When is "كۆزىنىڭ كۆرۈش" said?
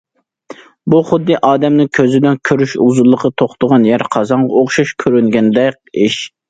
1.99-2.73